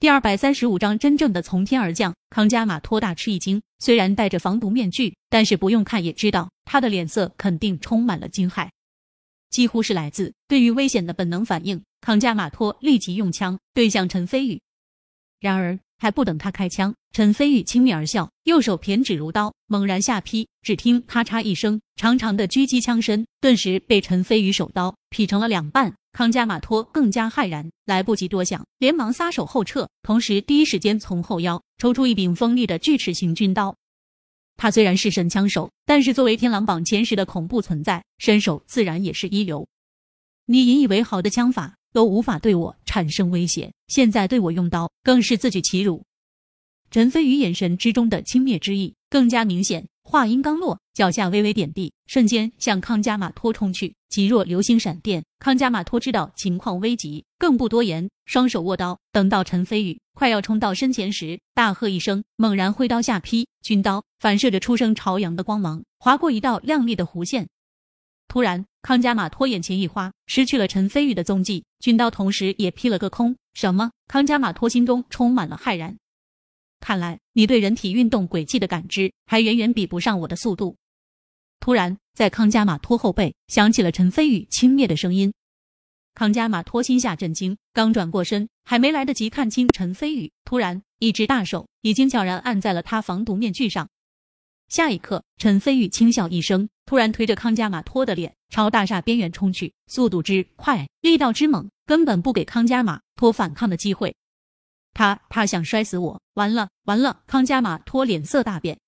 [0.00, 2.14] 第二百三十五章真正的从天而降。
[2.30, 8.68] 康加马托大吃一惊，虽然戴着防毒面具，但是不用看也知道，他的脸色肯定充满了惊骇，
[9.50, 11.82] 几乎是来自对于危险的本能反应。
[12.00, 14.60] 康加马托立即用枪对向陈飞宇，
[15.40, 20.48] 然而还不等他开枪，陈飞宇轻蔑而笑，右手偏指如刀，猛然下劈。
[20.62, 25.94] 只听咔嚓一声，长长的狙击枪身顿时被陈飞宇手刀劈成了两半。
[26.12, 33.76] 康加马托更加骇然，来不及多想，连忙撒手后撤，同时第一时间从后腰抽出一柄锋利的锯齿形军刀。
[34.56, 39.68] 他虽然是神枪手，但是作为天狼榜前十的恐怖存在，身手自然也是一流。
[40.46, 46.04] 你引以为豪的枪法都无法对我产生威胁，现在对我用刀，更是自取其辱。
[46.92, 49.84] 陈飞宇眼神之中的轻蔑之意更加明显。
[50.04, 55.24] 话音刚落，脚下微微点地，瞬间向康加马托冲去，急若流星闪电。
[55.40, 58.96] 康加马托知道情况危急，更不多言，双手握刀。
[59.10, 67.48] 等到陈飞宇快要冲到身前时，大喝一声，猛然挥刀下劈，军刀反射着初升朝阳的光芒，划过一道亮丽的弧线。
[68.28, 73.34] 突然，康加马托眼前一花，失去了陈飞宇的踪迹，军刀同时也劈了个空。
[73.54, 73.90] 什么？
[74.06, 75.96] 康加马托心中充满了骇然。
[76.78, 80.76] 看来你对人体运动轨迹的感知还远远比不上我的速度。
[81.58, 85.32] 突然，在康加马托后背响起了陈飞宇轻蔑的声音。
[86.14, 93.88] 康加马托心下震惊，刚转过身，还没来得及看清陈飞宇，突然一只大手已经悄然按在了他防毒面具上。
[94.68, 104.14] 下一刻，陈飞宇轻笑一声，突然推着康加马托的脸朝大厦边缘冲去，速度之快，力道之猛，根本不给康加马托反抗的机会。
[104.92, 107.20] 他他想摔死我，完了完了！
[107.26, 108.78] 康加马托脸色大变。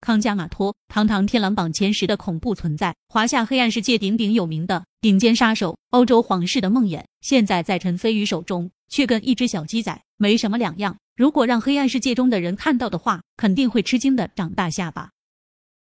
[0.00, 10.98] 康加马托，堂堂天狼榜前十的恐怖存在，华夏黑暗世界鼎鼎有名的顶尖杀手，欧洲皇室的梦魇，现在在陈飞宇手中，却跟一只小鸡仔没什么两样。
[11.16, 15.12] 如果让黑暗世界中的人看到的话，肯定会吃惊的长大下巴。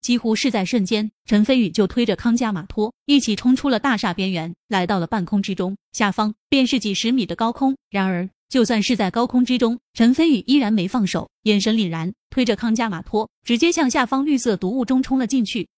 [0.00, 7.76] 几乎是在瞬间，陈飞宇就推着康加马托一起冲出了大厦边缘，来到了半空之中，下方便是几十米的高空。
[7.90, 8.30] 然而。
[8.48, 15.68] 就算是在高空之中，陈飞宇依然没放手，眼神凛然，推着康加马托直接向下方绿色毒雾中冲了进去。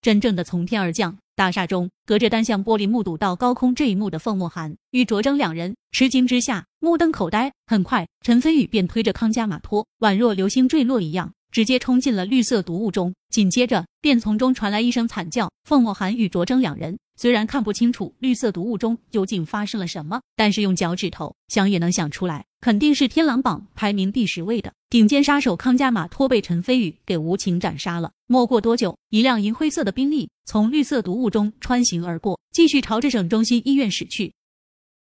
[0.00, 7.52] 真正的从天而降，大厦中隔着单向玻璃目睹到高空这一幕的凤墨寒与卓征两人吃惊之下目瞪口呆。
[7.66, 11.32] 很快，陈飞宇便推着康加马托，宛若流星坠落一样。
[11.52, 15.50] 直接冲进了绿色毒雾中，紧接着便从中传来一声惨叫。
[15.68, 28.10] 凤墨寒与卓征两人虽然看不清楚绿色毒雾中究竟发生了什么，但是用脚趾头想也能想出来，肯定是天狼榜排名第十位的顶尖杀手康加马托被陈飞宇给无情斩杀了。
[28.26, 34.32] 没过多久，一辆银灰色的宾利从绿色毒雾中穿行而过，继续朝着省中心医院驶去。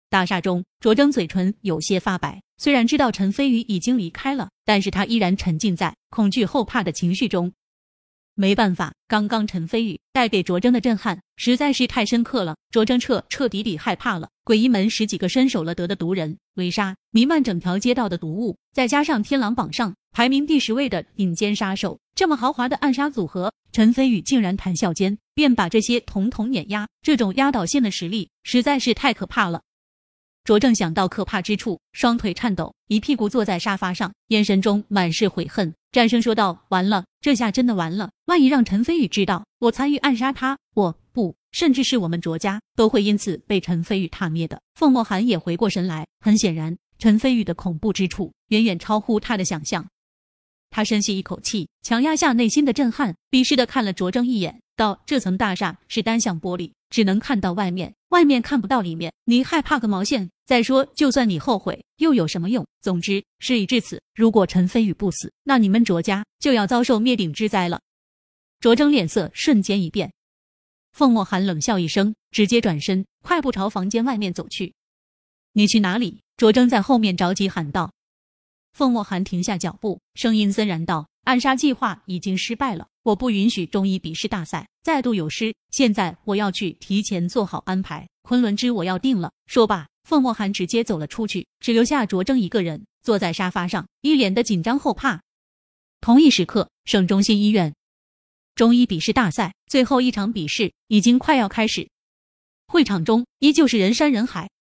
[0.09, 2.41] 大厦中，卓征嘴唇有些发白。
[2.57, 7.53] 虽然知道陈飞宇已经离开了，但是他依然沉浸在恐惧后怕的情绪中。
[8.33, 14.29] 没办法，刚刚陈飞宇带给卓征的震撼实在是太深刻了，卓征彻彻底底害怕了。
[14.43, 29.61] 鬼医门十几个身手了得的毒人围杀，弥漫整条街道的毒物，再加上天狼榜上排名第十位的顶尖杀手，这么豪华的暗杀组合，陈飞宇竟然谈笑间便把这些统统碾压，这种压倒性的实力实在是太可怕了。
[30.49, 38.09] 卓正想到可怕之处，双腿颤抖，一屁股坐在沙发上，眼神中满是悔恨，战声说道：“完了，这下真的完了！
[38.25, 49.85] 万一让陈飞宇知道我参与暗杀他，我不，甚至是我们卓家都会因此被陈飞宇踏灭的。”凤墨寒也回过神来，很显然，陈飞宇的恐怖之处远远超乎他的想象。
[50.71, 60.31] 他深吸一口气，强压下内心的震撼，鄙视的看了卓正一眼，到：“这层大厦是单向玻璃，只能看到外面。”外面看不到里面，你害怕个毛线？
[60.45, 62.65] 再说，就算你后悔，又有什么用？
[62.81, 67.81] 总之，事已至此，如果陈飞宇不死，那你们卓家就要遭受灭顶之灾了。
[68.61, 70.11] 卓征脸色瞬间一变，
[70.93, 74.73] 凤墨寒冷笑一声，直接转身，快步朝房间外面走去。
[75.51, 76.21] 你去哪里？
[76.37, 77.91] 卓征在后面着急喊道。
[78.71, 88.07] 凤墨寒停下脚步，声音森然道：“暗杀计划已经失败了。”我不允许中医笔试大赛再度有失，现在我要去提前做好安排。
[88.21, 89.31] 昆仑之我要定了。
[89.47, 95.23] 说罢，凤墨寒直接走了出去，只留下卓征一个人坐在沙发上，一脸的紧张后怕。
[96.01, 97.73] 同一时刻，省中心医院，
[98.53, 101.89] 中医笔试大赛最后一场比试已经快要开始，
[102.67, 104.51] 会场中依旧是人山人海。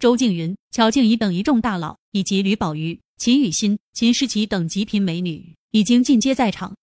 [0.00, 6.74] 周静云、乔静怡等一众大佬，以及吕宝瑜、秦雨欣、秦诗琪等极品美女已经进阶在场。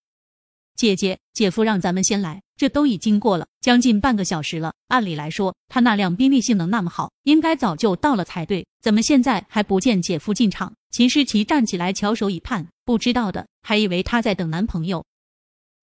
[0.76, 4.74] 姐姐，姐夫让咱们先来，这都已经过了将近半个小时了。
[4.88, 10.74] 按理来说，他那辆宾利性能那么好，应该早就到了才对，怎么现在还不见姐夫进场？
[10.90, 15.04] 秦诗琪站起来，翘首以盼，不知道的还以为他在等男朋友。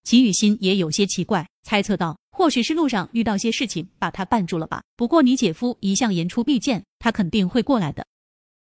[0.04, 4.82] 秦雨欣也有些奇怪，猜测道：“或许是路上遇到些事情把他绊住了吧？
[4.96, 8.06] 不过你姐夫一向言出必践，他肯定会过来的。”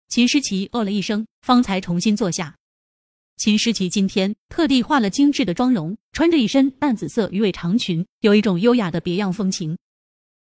[0.09, 2.55] 秦诗琪哦了一声，方才重新坐下。
[3.37, 9.77] 秦诗琪今天特地化了精致的妆容，穿着一身淡紫色鱼尾长裙，有一种优雅的别样风情。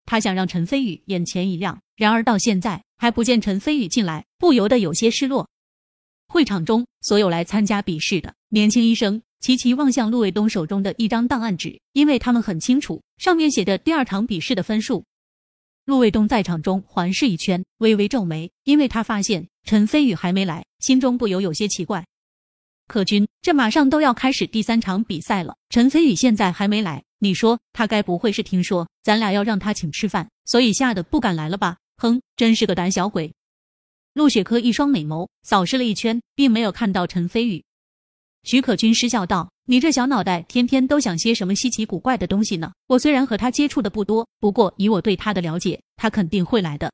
[0.04, 5.48] 她想让陈飞宇眼前一亮，然而到现在还不见陈飞宇进来，不由得有些失落。
[6.28, 15.02] 会场中，所有来参加比试的年轻医生齐齐望向陆卫东手中的一张档案纸，因为他们很清楚上面写着第二场比试的分数。
[15.86, 22.06] 陆卫东在场中环视一圈，微微皱眉，因为他发现陈飞宇还没来，心中不由有些奇怪。
[22.86, 31.76] 可君，这马上都要开始第三场比赛了，陈飞宇现在还没来，你说他该不会是听说咱俩要让他请吃饭，所以吓得不敢来了吧？
[31.96, 33.32] 哼，真是个胆小鬼。
[34.12, 37.64] 陆雪珂一双美眸扫视了一圈，并没有看到陈飞宇。
[38.42, 39.50] 徐可君失笑道。
[39.66, 42.70] 你这小脑袋天天都想些什么稀奇古怪的东西呢？
[42.86, 46.92] 我虽然和他接触的不多，不过以我对他的了解，他肯定会来的。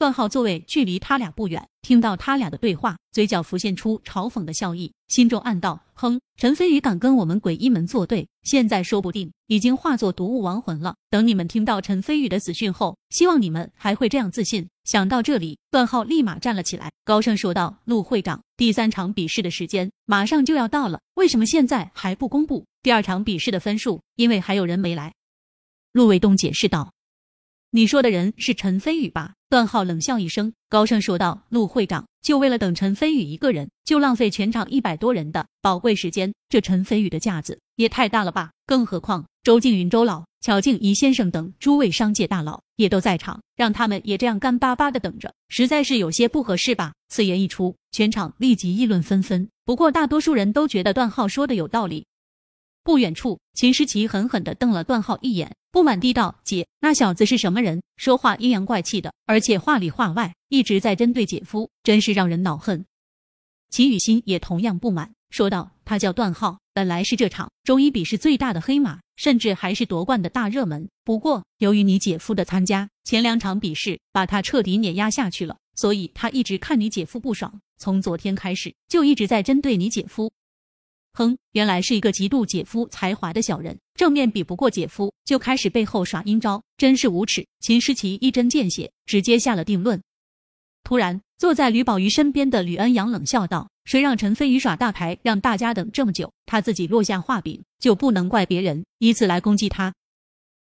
[0.00, 10.96] 段浩座位距离他俩不远，听到他俩的对话，嘴角浮现出嘲讽的笑意，心中暗道：哼，陈飞宇敢跟我们鬼医门作对，现在说不定已经化作毒物亡魂了。
[11.10, 14.66] 等你们听到陈飞宇的死讯后，希望你们还会这样自信。
[14.84, 24.00] 想到这里，段浩立马站了起来，高声说道：“陆会长，第三场比试的时间马上就要到了，为什么现在还不公布第二场比试的分数？
[24.16, 25.12] 因为还有人没来。”
[25.92, 26.94] 陆卫东解释道。
[27.72, 29.34] 你说的人是陈飞宇吧？
[29.50, 38.52] 段浩冷笑一声，高声说道：“陆会长，就为了等陈飞宇一个人，就浪费全场一百多人的宝贵时间，这陈飞宇的架子也太大了吧？
[38.64, 49.48] 更何况周静云、周老、乔静怡先生等诸位商界大佬也都在场，让他们也这样干巴巴的等着，实在是有些不合适吧？”此言一出，全场立即议论纷纷。
[49.64, 52.06] 不过大多数人都觉得段浩说的有道理。
[52.82, 57.82] 不远处，秦诗琪狠狠地瞪了段浩一眼，不满地道：“姐，那小子是什么人？
[57.96, 62.84] 说话阴阳怪气的，而且话里话外一直在针对姐夫，真是让人恼恨。”
[63.68, 70.88] 秦雨欣也同样不满，说道：“他叫段浩，本来是这场中医比试最大的黑马，甚至还是夺冠的大热门。
[71.04, 80.32] 不过，由于你姐夫的参加，前两场比试把他彻底碾压下去了，所以他一直看你姐夫不爽，从昨天开始就一直在针对你姐夫。”
[81.12, 87.46] 哼，原来是一个嫉妒姐夫才华的小人，正面比不过姐夫，就开始背后耍阴招，真是无耻！
[87.60, 90.00] 秦诗琪一针见血，直接下了定论。
[90.82, 96.32] 突然，坐在吕宝瑜身边的吕恩阳冷笑道：“谁让陈飞宇耍大牌，让大家等这么久？
[96.46, 99.92] 他自己落下画饼，就不能怪别人，以此来攻击他？”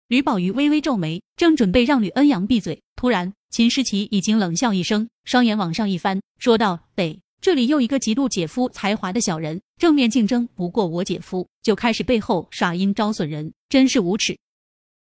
[0.08, 14.38] 吕宝瑜微微皱眉，正准备让吕恩阳闭嘴，突然，秦诗琪已经冷笑一声，双眼往上一翻，说道：“得。”这里又一个嫉妒姐夫才华的小人，正面竞争不过我姐夫，就开始背后耍阴招损人，真是无耻！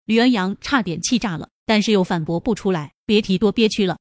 [0.06, 3.98] 吕安阳差点气炸了，但是又反驳不出来，别提多憋屈了。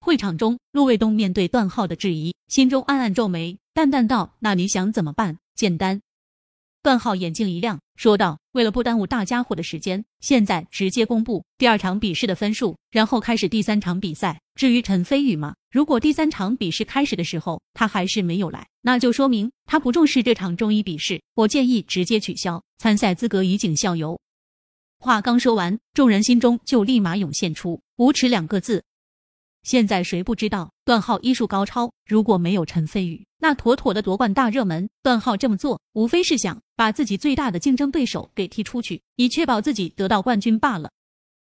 [0.00, 5.38] 会场中，陆卫东面对段浩的质疑，心中暗暗皱眉，淡淡道：“那你想怎么办？
[5.54, 6.00] 简单。”
[6.84, 14.38] 段浩眼睛一亮，说道：“为了不耽误大家伙的时间，现在直接公布第二场比试的分数，然后开始第三场比赛。
[14.54, 21.22] 至于陈飞宇嘛，如果第三场比试开始的时候他还是没有来，那就说明他不重视这场中医比试。
[21.34, 24.20] 我建议直接取消参赛资格，以儆效尤。”
[25.00, 28.84] 话刚说完，众人心中就立马涌现出“无耻”两个字。
[29.64, 31.90] 现在谁不知道段浩医术高超？
[32.06, 34.90] 如果没有陈飞宇，那妥妥的夺冠大热门。
[35.02, 40.90] 段浩这么做，无非是想把自己最大的竞争对手给踢出去，以确保自己得到冠军罢了。